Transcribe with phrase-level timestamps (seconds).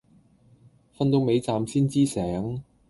[0.97, 2.63] 瞓到尾站先知醒